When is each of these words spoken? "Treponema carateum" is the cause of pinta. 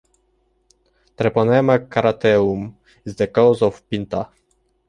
"Treponema 1.15 1.77
carateum" 1.87 2.73
is 3.05 3.17
the 3.17 3.27
cause 3.27 3.61
of 3.61 3.87
pinta. 3.87 4.31